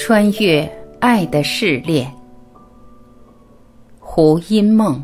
[0.00, 0.64] 穿越
[1.00, 2.08] 爱的试炼，
[3.98, 5.02] 胡因梦。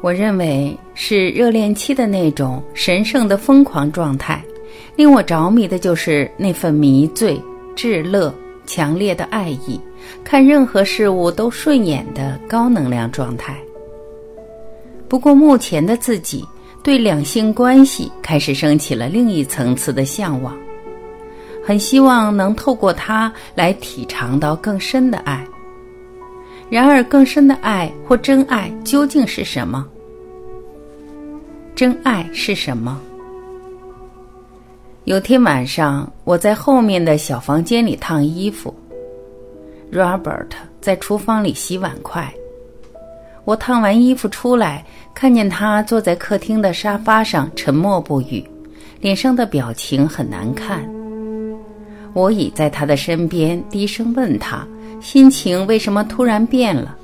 [0.00, 4.40] 我认为是热恋期的那种神圣的疯狂状态，
[4.94, 7.42] 令我着迷的就是那份迷醉、
[7.74, 8.32] 至乐、
[8.66, 9.80] 强烈的爱意，
[10.22, 13.58] 看任何事物都顺眼的高能量状态。
[15.08, 16.44] 不过，目前的自己
[16.88, 20.56] 对两性关系开始升起了另一层次的向往，
[21.62, 25.46] 很希望能透过它来体尝到更深的爱。
[26.70, 29.86] 然而，更深的爱或真爱究竟是什么？
[31.74, 32.98] 真爱是什么？
[35.04, 38.74] 有天晚上，我在后面的小房间里烫衣服
[39.92, 40.48] ，Robert
[40.80, 42.32] 在厨房里洗碗筷。
[43.48, 44.84] 我烫完衣服出来，
[45.14, 48.46] 看见他坐在客厅的沙发上，沉默不语，
[49.00, 50.86] 脸上的表情很难看。
[52.12, 54.68] 我倚在他的身边，低声问他。
[55.00, 56.94] 心情为什么突然变了？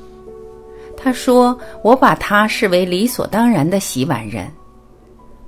[0.98, 4.46] 他说：“我把他视为理所当然的洗碗人。”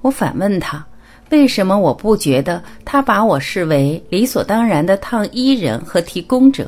[0.00, 0.82] 我反问他
[1.28, 6.66] ：“为什么我不觉得他把我视为理所当然的烫衣人和提供者？”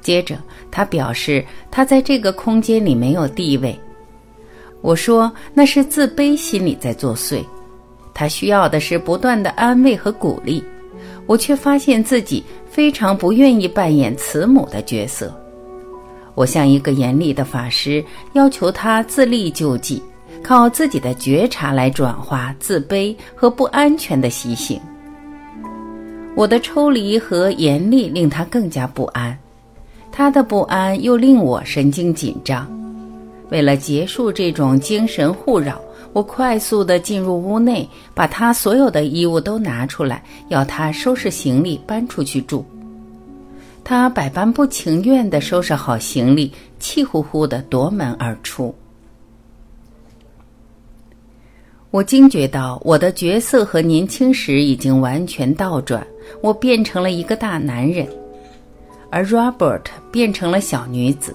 [0.00, 0.38] 接着，
[0.70, 3.78] 他表示他在这个空间里没有地位。
[4.80, 7.44] 我说：“那是自卑心理在作祟。”
[8.14, 10.62] 他需要的是不断的安慰和鼓励。
[11.26, 15.32] 我却发现自己非常不愿意扮演慈母的角色。
[16.34, 20.02] 我像一个严厉的法师，要求他自立救济，
[20.42, 24.80] 靠自己的觉察来转化自卑和不安全的习性。
[26.34, 29.38] 我的抽离和严厉令他更加不安，
[30.20, 32.70] 他的不安又令我神经紧张。
[33.48, 35.80] 为了结束这种精神互扰。
[36.12, 42.62] 我快速地进入屋内，把他所有的衣物都拿出来，要他收拾行李搬出去住。
[43.82, 48.74] 他百般不情愿地收拾好行李，气呼呼地夺门而出。
[51.90, 56.06] 我惊觉到我的角色和年轻时已经完全倒转，
[56.42, 58.06] 我变成了一个大男人，
[59.10, 61.34] 而 Robert 变成了小女子。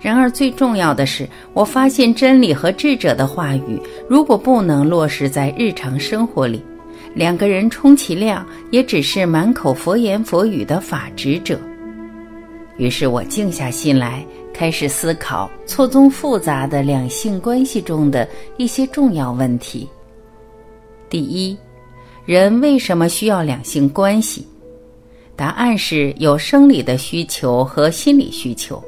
[0.00, 6.62] 然而，最重要的是，我发现真理和智者的话语，如果不能落实在日常生活里，
[7.14, 11.58] 两个人充其量也只是满口佛言佛语的法执者。
[12.76, 18.28] 于是我静下心来，开始思考错综复杂的两性关系中的
[18.58, 19.88] 一些重要问题。
[21.08, 21.56] 第一，
[22.26, 24.46] 人为什么需要两性关系？
[25.36, 28.82] 答案是有生理的需求和心理需求。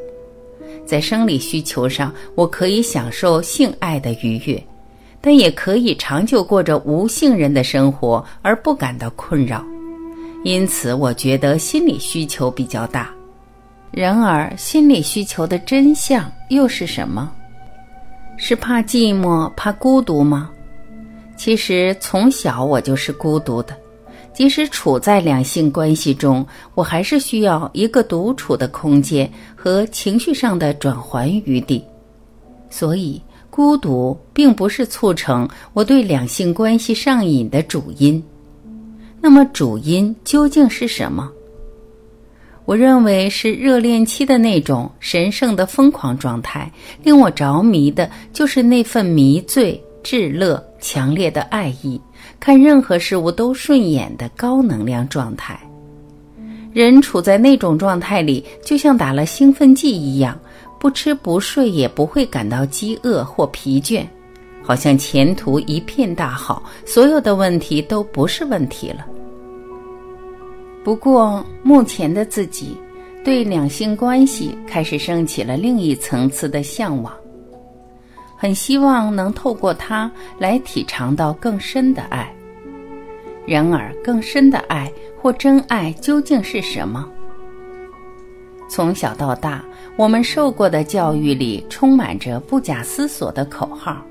[0.87, 4.61] 在生理需求上，我可以享受性爱的愉悦，
[5.21, 9.63] 但也可以长久过着无性人的生活而不感到困扰。
[10.45, 13.11] 因此，我觉得心理需求比较大。
[13.91, 17.31] 然而，心理需求的真相又是什么？
[18.39, 20.51] 是怕寂寞、怕孤独吗？
[21.37, 23.77] 其实，从小我就是孤独的。
[24.39, 31.83] 即使处在两性关系中，我还是需要一个独处的空间和情绪上的转还余地。
[32.71, 38.23] 所以，孤独并不是促成我对两性关系上瘾的主因。
[39.21, 41.29] 那么，主因究竟是什么？
[42.65, 46.71] 我认为是热恋期的那种神圣的疯狂状态。
[47.03, 52.01] 令我着迷的就是那份迷醉、至乐、强烈的爱意。
[52.41, 55.59] 看任何事物都顺眼的高能量状态，
[56.73, 60.39] 人处在那种状态里，就像打了兴奋剂一样，
[60.79, 64.05] 不吃不睡也不会感到饥饿或疲倦，
[64.63, 69.07] 好像前途一片大好，所有的问题都不是问题了。
[70.85, 72.77] 不过，目前的自己
[73.25, 77.13] 对两性关系开始升起了另一层次的向往。
[78.39, 82.33] 很希望能透过它来体尝到更深的爱。
[83.45, 84.91] 然而，更深的爱
[85.21, 87.07] 或真爱究竟是什么？
[88.71, 89.65] 从小到大，
[89.97, 94.05] 我们受过的教育里充满着不假思索的口号，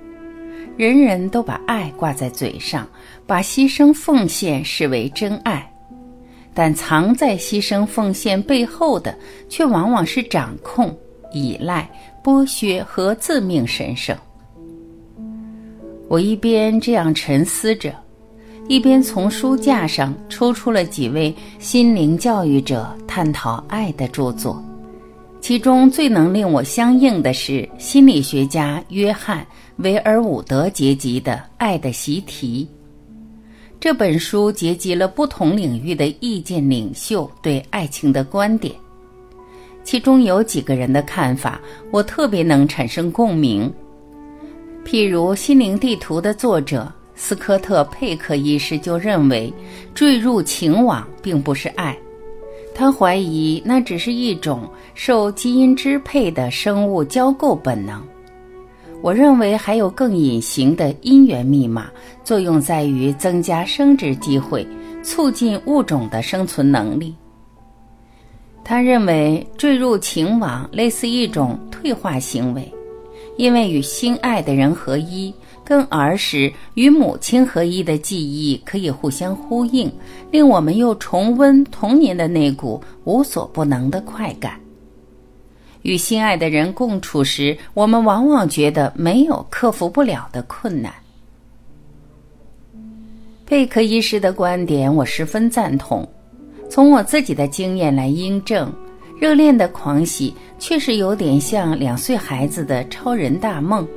[0.76, 2.88] 人人都把爱挂在嘴上，
[3.28, 5.72] 把牺牲奉献视为真爱。
[6.56, 9.16] 但藏在牺牲奉献背后的，
[9.48, 10.98] 却往往是掌控、
[11.32, 11.88] 依赖。
[12.28, 14.14] 剥削和自命神圣。
[16.10, 17.96] 我一边这样沉思着，
[18.68, 24.62] 一边从书架上抽出了几位心灵教育者探讨爱的著作。
[25.40, 29.42] 其中最能令我相应的是心理学家约翰·
[29.78, 32.68] 维尔伍德结集的《爱的习题》。
[33.80, 38.76] 这本书结集了不同领域的意见领袖对爱情的观点，
[39.88, 41.62] 其中有几个人的看法
[41.92, 43.72] 我特别能产生共鸣。
[44.84, 49.51] 譬如《心灵地图》的作者斯科特·佩克医师就认为，
[49.95, 51.98] 坠入情网并不是爱，
[52.75, 58.04] 他怀疑那只是一种受基因支配的生物交媾本能。
[59.01, 61.90] 我认为还有更隐形的因缘密码，
[62.25, 64.68] 作用在于增加生殖机会，
[65.01, 67.16] 促进物种的生存能力。
[68.69, 72.69] 他认为坠入情网类似一种退化行为，
[73.38, 75.34] 因为与心爱的人合一，
[75.64, 79.90] 跟儿时与母亲合一的记忆可以互相呼应，
[80.31, 84.60] 令我们又重温童年的那股无所不能的快感。
[85.84, 90.94] 与心爱的人共处时，我们往往觉得没有克服不了的困难。
[93.46, 96.06] 贝克医师的观点我十分赞同，
[96.69, 98.72] 从我自己的经验来印证，
[99.19, 103.88] 热恋的狂喜确实有点像两岁孩子的超人大梦。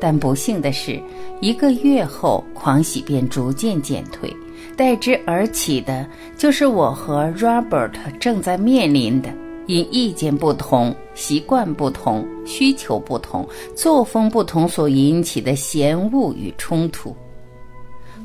[0.00, 1.00] 但不幸的是，
[1.40, 4.34] 一个月后狂喜便逐渐减退，
[4.76, 9.28] 代之而起的就是我和 Robert 正在面临的。
[9.66, 17.16] 因意见不同、习惯不同、需求不同、作风不同所引起的嫌恶与冲突。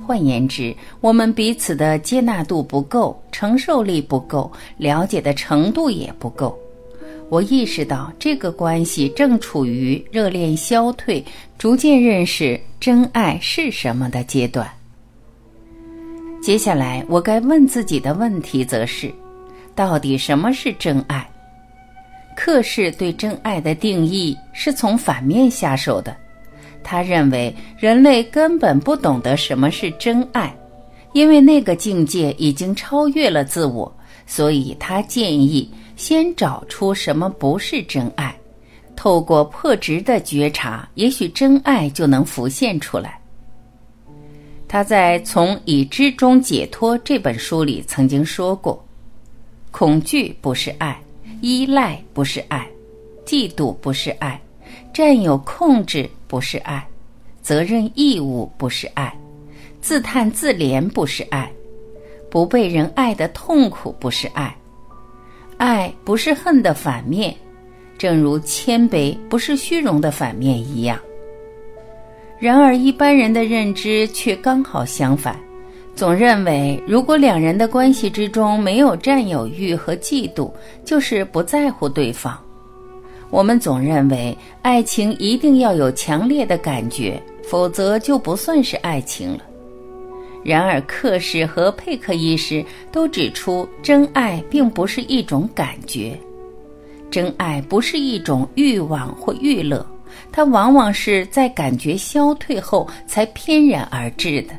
[0.10, 6.58] 换言之，我们彼此的接纳度不够，承受力不够，了解的程度也不够。
[7.30, 11.24] 我意识到这个关系正处于热恋消退、
[11.60, 14.68] 逐渐认识真爱是什么的阶段。
[16.42, 19.14] 接下来，我该问自己的问题则是。
[19.76, 21.30] 到底什么是真爱？
[22.36, 26.18] 克氏对真爱的定义是从反面下手的。
[26.84, 30.56] 他认为人类根本不懂得什么是真爱，
[31.14, 33.92] 因为那个境界已经超越了自我。
[34.26, 38.36] 所以他建议先找出什么不是真爱，
[38.96, 43.20] 透过破执的觉察，也许真爱就能浮现出来。
[44.68, 48.86] 他在《从已知中解脱》这本书里曾经说过。
[49.72, 51.00] 恐惧不是爱，
[51.42, 52.68] 依赖不是爱，
[53.26, 54.40] 嫉妒不是爱，
[54.94, 56.86] 占有控制不是爱，
[57.42, 59.14] 责任义务不是爱，
[59.82, 61.52] 自叹自怜不是爱，
[62.30, 64.56] 不被人爱的痛苦不是爱，
[65.58, 67.36] 爱不是恨的反面，
[67.98, 71.00] 正如谦卑不是虚荣的反面一样。
[72.40, 75.38] 然而一般人的认知却刚好相反。
[75.96, 80.50] 总认为，如果两人的关系之中没有占有欲和嫉妒，
[80.86, 82.42] 就是不在乎对方。
[83.30, 89.40] 我们总认为，爱情一定要有强烈的感觉，否则就不算是爱情了。
[90.44, 96.18] 然而，克氏和佩克医师都指出，真爱并不是一种感觉，
[97.12, 99.86] 真爱不是一种欲望或欲乐，
[100.32, 104.54] 它往往是在感觉消退后才翩然而至的。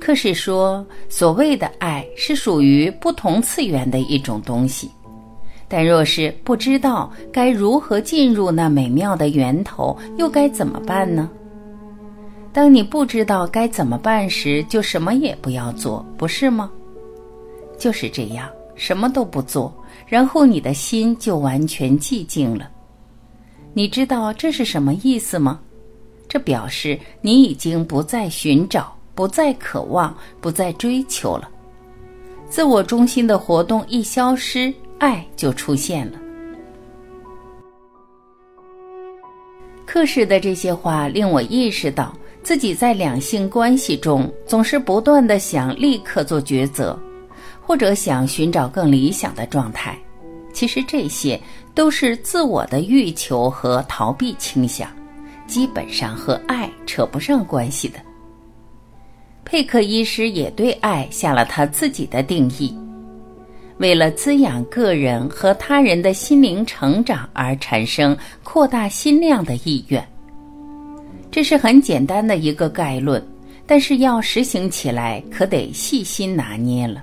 [0.00, 4.90] 克氏说，所谓的爱是属于不同次元的一种东西，
[5.76, 11.28] 但若是不知道该如何进入那美妙的源头，又该怎么办呢？
[12.52, 16.70] 当你不知道该怎么办时，就什么也不要做，不是吗？
[17.76, 19.74] 就是这样，什么都不做，
[20.06, 22.70] 然后你的心就完全寂静了。
[23.72, 25.58] 你知道这是什么意思吗？
[26.28, 28.94] 这表示你已经不再寻找。
[29.12, 31.48] 不再渴望，不再追求了。
[32.48, 36.18] 自我中心的活动一消失，爱就出现了。
[39.86, 46.98] 克氏的这些话令我意识到，自己在两性关系中总是不断的想立刻做抉择，
[47.60, 49.96] 或者想寻找更理想的状态。
[50.52, 51.40] 其实这些
[51.74, 54.88] 都是自我的欲求和逃避倾向，
[55.46, 57.98] 基本上和爱扯不上关系的。
[59.44, 62.76] 佩克医师也对爱下了他自己的定义：
[63.78, 70.06] 为了滋养个人和他人的心灵成长而产生扩大心量的意愿。
[71.30, 73.20] 这是很简单的一个概论，
[73.66, 77.02] 但是要实行起来可得细心拿捏了。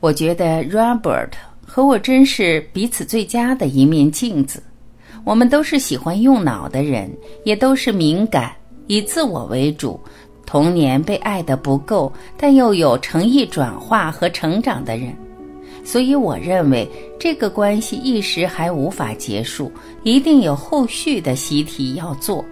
[0.00, 1.30] 我觉得 Robert
[1.64, 4.62] 和我真是彼此最佳的一面镜子。
[5.24, 7.10] 我们都是喜欢用脑的人，
[7.44, 8.54] 也都是敏感，
[8.86, 9.98] 以自我为主。
[10.46, 15.12] 童年被爱的不够，但又有诚意转化和成长的人，
[15.84, 16.88] 所以我认为
[17.18, 19.70] 这个关系一时还无法结束，
[20.04, 22.44] 一定有后续的习题要做。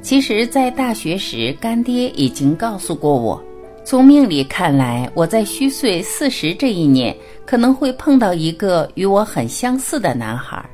[0.00, 3.42] 其实，在大学时，干爹已经告诉过我，
[3.84, 7.14] 从命理看来，我在虚岁四十这一年
[7.44, 10.64] 可能会碰到一个与我很相似的男孩，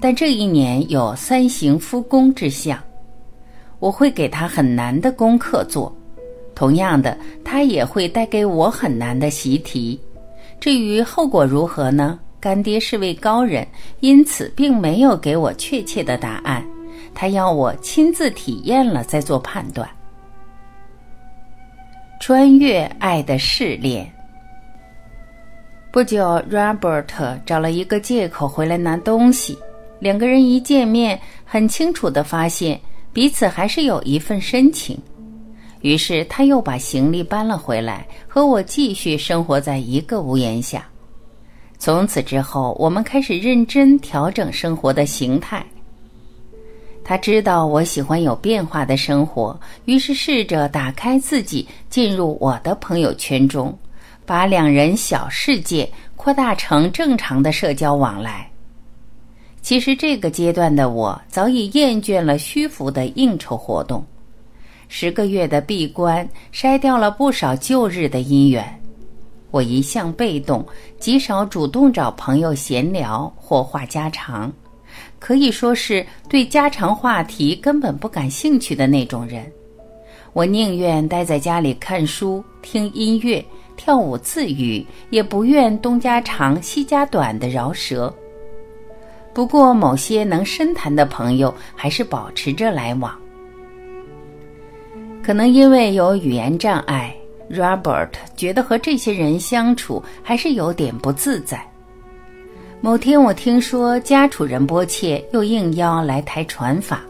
[0.00, 2.76] 但这一年有三行夫宫之相，
[3.82, 5.92] 我会给他很难的功课做，
[6.54, 10.00] 同样的，他也会带给我很难的习题。
[10.60, 12.16] 至于后果如何呢？
[12.38, 13.66] 干爹是位高人，
[13.98, 16.64] 因此并没有给我确切的答案。
[17.12, 19.88] 他要我亲自体验了再做判断。
[22.20, 24.08] 穿越爱的试炼。
[25.90, 29.58] 不久，Robert 找了一个借口回来拿东西。
[29.98, 32.80] 两个人一见面，很清楚的发现
[33.12, 34.98] 彼此还是有一份深情。
[35.80, 40.86] 于是他又把行李搬了回来，和我继续生活在一个屋檐下。
[41.76, 45.66] 从此之后，我们开始认真调整生活的形态。
[47.02, 53.76] 他知道我喜欢有变化的生活，于是试着打开自己，进入我的朋友圈中，
[54.24, 58.48] 把两人小世界扩大成正常的社交往来。
[59.62, 64.04] 其实这个阶段的我早已厌倦了虚浮的应酬活动，
[64.88, 68.80] 十个月的闭关筛掉了不少旧日的姻缘。
[69.52, 70.66] 我一向被动，
[70.98, 74.52] 极少主动找朋友闲聊或话家常。
[75.20, 79.44] 可以说是对家常话题根本不感兴趣的那种人，
[80.32, 83.42] 我宁愿待在家里看书、听音乐、
[83.76, 88.12] 跳舞自娱，也不愿东家长西家短的饶舌。
[89.34, 93.16] 不过，某些能深谈的朋友还是保持着来往。
[95.22, 97.14] 可能因为有语言障碍
[97.50, 101.64] ，Robert 觉得和这些人相处还是有点不自在。
[102.80, 107.00] 某天，我听说家楚仁波切又应邀来台传法，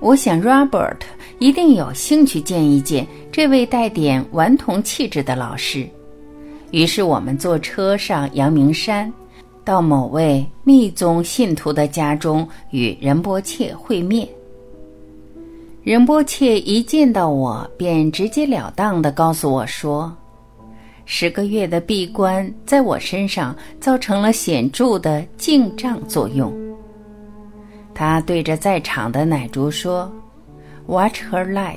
[0.00, 0.96] 我想 Robert
[1.38, 5.88] 一定有兴趣见一见这位带点顽童气质的老师。
[6.72, 9.10] 于是，我们坐车上阳明山，
[9.68, 14.26] 到某位密宗信徒的家中与仁波切会面。
[15.82, 20.10] 仁波切一见到我，便直截了当地告诉我说。
[21.04, 26.50] 十个月的闭关在我身上造成了显著的静障作用。
[27.94, 30.10] 他对着在场的奶珠说
[30.86, 31.76] ：“Watch her light。”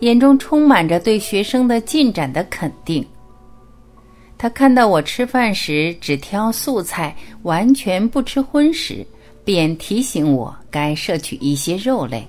[0.00, 3.06] 眼中充满着对学生的进展的肯定。
[4.38, 9.06] 他看到我吃饭时只挑素菜，完全不吃荤食，
[9.44, 12.26] 便提醒我该摄取一些肉类。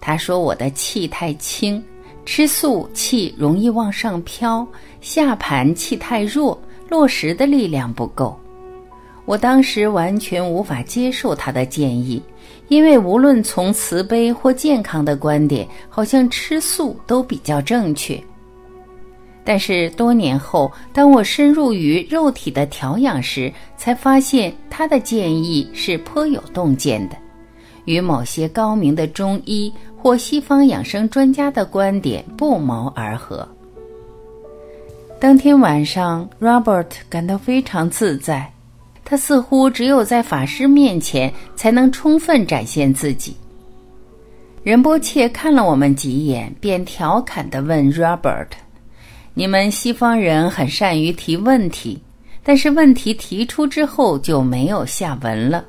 [0.00, 1.82] 他说我的气太轻。
[2.24, 4.64] 吃素气容易往上飘，
[5.00, 6.56] 下盘气太弱，
[6.88, 8.38] 落实的力量不够。
[9.24, 12.22] 我当时完全无法接受他的建议，
[12.68, 18.22] 因为无论从慈悲或健康的观点，好像吃素都比较正确。
[19.44, 27.16] 但是多年后，当我深入于肉体的调养时，才发现他的建议是颇有洞见的，
[27.84, 29.72] 与某些高明的中医。
[30.02, 33.48] 或西方养生专家的观点不谋而合。
[35.20, 38.52] 当天晚上，Robert 感到非常自在，
[39.04, 43.36] 他似乎只有在法师面前才能充分展现自己。
[44.64, 48.48] 仁波切看了我们几眼，便调侃地问 Robert：“
[49.34, 52.00] 你们西方人很善于提问题，
[52.42, 55.64] 但是问题提出之后就没有下文了。”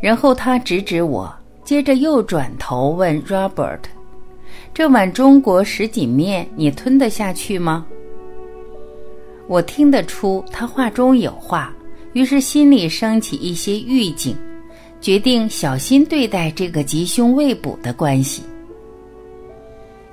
[0.00, 1.34] 然后他指指我。
[1.64, 3.78] 接着又转头问 Robert：“
[4.74, 7.86] 这碗中国什锦面你吞得下去吗？”
[9.48, 11.74] 我听得出他话中有话，
[12.12, 14.36] 于是心里升起一些预警，
[15.00, 18.42] 决定小心对待这个吉凶未卜的关系。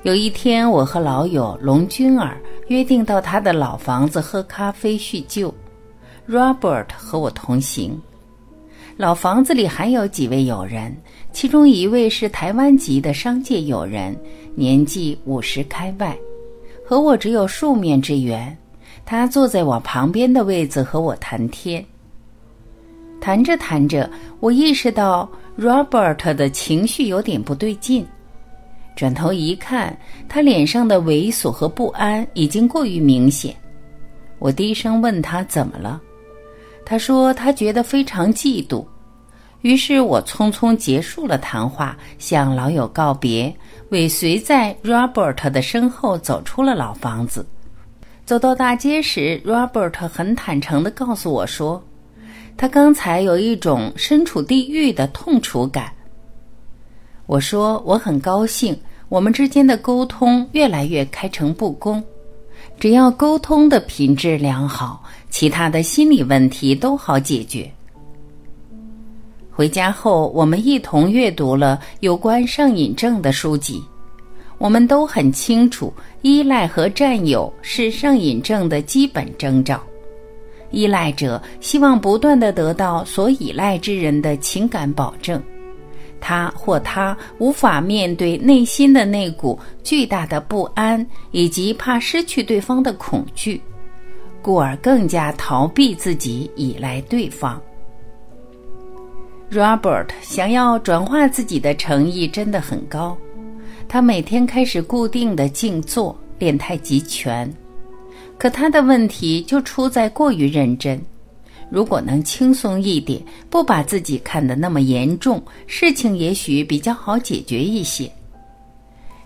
[0.03, 2.35] 有一天，我和老友龙君儿
[2.69, 5.53] 约定到他的老房子喝咖啡叙旧
[6.27, 8.01] ，Robert 和我同行。
[8.97, 10.95] 老房子里还有几位友人。
[11.31, 14.19] 其中一位是台湾籍的商界友人，
[14.55, 16.17] 年纪五十开外，
[16.83, 18.57] 和我只有数面之缘。
[19.05, 21.85] 他坐在我旁边的位子和我谈天。
[23.21, 25.29] 谈着谈着，我意识到
[25.59, 28.03] Robert 的情绪有点不对劲。
[28.95, 29.97] 转头一看，
[30.29, 33.55] 他脸上的猥琐和不安已经过于明显。
[34.37, 36.01] 我低声问他怎么了，
[36.85, 38.85] 他说他觉得非常嫉妒。
[39.61, 43.55] 于是我匆匆结束了谈话，向老友告别，
[43.89, 47.45] 尾随在 Robert 的身后走出了老房子。
[48.25, 51.83] 走到大街时，Robert 很坦诚地告诉我说，
[52.57, 55.93] 他刚才有一种身处地狱的痛楚感。
[57.25, 58.77] 我说我很高兴，
[59.09, 62.03] 我们之间的沟通越来越开诚布公。
[62.79, 67.69] 只要沟通的品质良好，其他的心理问题都好解决。
[69.51, 73.83] 回家后，我们一同阅读了有关上瘾症的书籍。
[74.57, 79.81] 我们都很清楚，依赖和占有是上瘾症的基本征兆。
[80.69, 85.41] 依赖者希望不断的得到所依赖之人的情感保证，
[86.21, 93.59] 他或她无法面对内心的那股巨大的不安以及怕失去对方的恐惧，
[94.41, 97.61] 故而更加逃避自己依赖对方。
[99.51, 103.17] Robert 想要转化自己的诚意真的很高。
[103.89, 107.53] 他每天开始固定的静坐练太极拳，
[108.37, 110.97] 可他的问题就出在过于认真。
[111.71, 118.11] 如果能轻松一点，不把自己看得那么严重，事情也许比较好解决一些。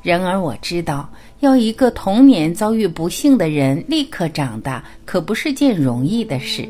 [0.03, 1.09] 然而我知道，
[1.39, 6.69] 要一个童年遭遇不幸的人立刻长大，可不是件容易的事，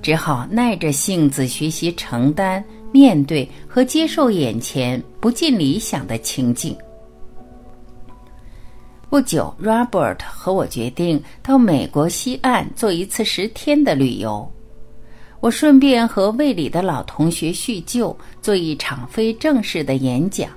[0.00, 6.76] 只好耐着性子学习承担、面对和接受眼前不尽理想的情境。
[9.10, 14.48] 不久，Robert 和我决定到美国西岸做一次十天的旅游。
[15.44, 20.48] 我顺便和胃里的老同学叙旧，做一场非正式的演讲。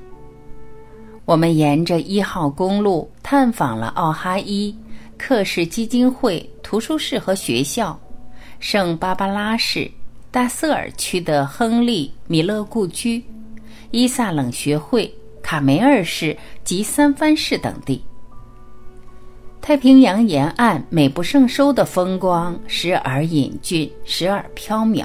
[1.25, 4.73] 我们沿着一号公路探访了奥哈伊、
[5.17, 7.99] 克氏基金会图书室和学校、
[8.61, 9.91] 圣芭芭拉市、
[10.31, 13.21] 大瑟尔区的亨利·米勒故居、
[13.91, 15.13] 伊萨冷学会、
[15.43, 18.01] 卡梅尔市及三藩市等地。
[19.67, 25.03] 太平洋沿岸美不胜收的风光，时而隐峻，时而飘渺。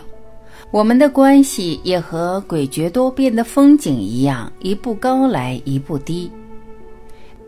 [0.71, 6.31] 我们的关系也和诡谲多变的风景一样，一步高来一步低。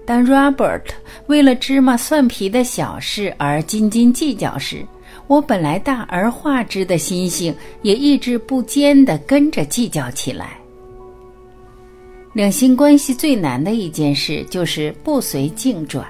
[0.05, 0.83] 当 Robert
[1.29, 4.85] 为了芝麻蒜皮的小事而斤斤计较时，
[5.29, 10.59] 我本来大而化之的心性也意志不坚地跟着计较起来。
[12.33, 16.05] 两性关系最难的一件事，就是不随境转。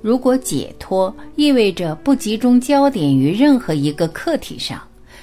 [0.00, 4.80] 如果解脱意味着不集中焦点于任何一个客体上，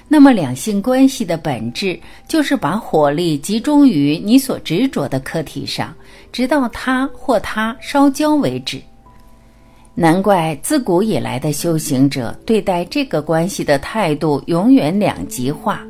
[0.08, 5.96] 那么两性关系的本质就是把火力集中于你所执着的客体上，
[6.32, 8.82] 直到他或他烧焦为止。
[9.98, 15.82] 难怪自古以来的修行者对待这个关系的态度永远两极化：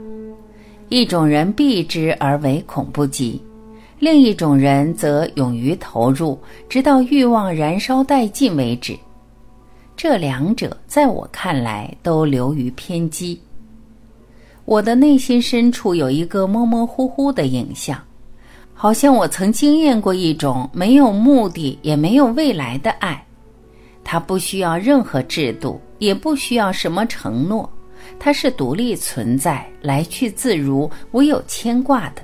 [0.90, 3.42] 一种人避之而唯恐不及。
[4.06, 6.40] 另一种人则勇于投入，
[6.70, 8.96] 直到欲望燃烧殆尽为止。
[9.98, 13.42] 这两者在我看来都流于偏激。
[14.64, 18.00] 我的内心深处有一个模模糊糊的影像，
[18.76, 23.26] 好像我曾经验过一种没有目的也没有未来的爱。
[24.04, 27.68] 它不需要任何制度，也不需要什么承诺，
[28.20, 32.22] 它是独立存在，来去自如，无有牵挂的。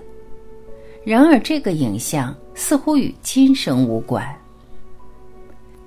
[1.03, 4.23] 然而，这个影像似乎与今生无关。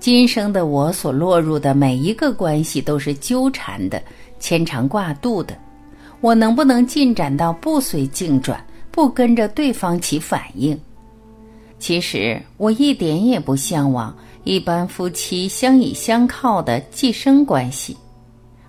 [0.01, 4.03] 今生的我所落入的每一个关系都是纠缠的、
[4.39, 5.57] 牵肠挂肚的。
[6.21, 10.79] 我能不能进展到不随境转，不跟着对方起反应？
[11.79, 17.97] 其实，我一点也不向往一般夫妻相倚相靠的寄生关系。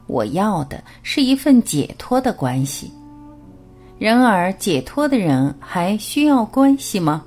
[0.07, 2.91] 我要的是一份解脱的关系。
[3.97, 7.23] 然而，解脱的人还需要关系吗？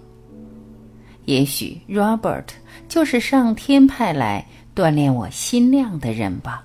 [1.24, 2.44] 也许 Robert
[2.88, 6.62] 就是上天派来锻炼我心量的人吧。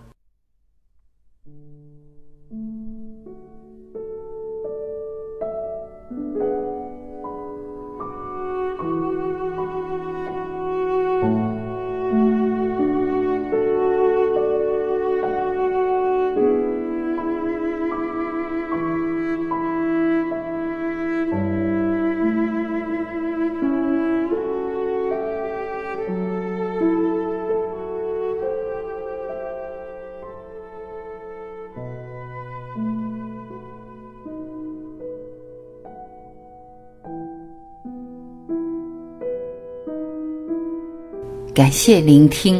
[41.53, 42.59] 感谢聆听，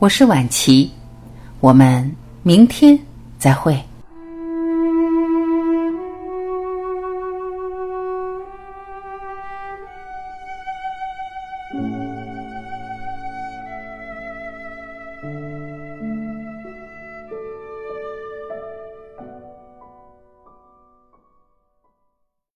[0.00, 0.90] 我是晚琪，
[1.60, 2.98] 我们明天
[3.38, 3.80] 再会。